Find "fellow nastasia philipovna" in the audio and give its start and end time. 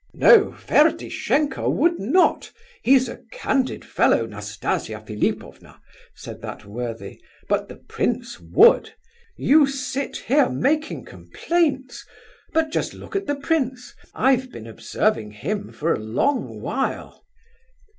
3.85-5.79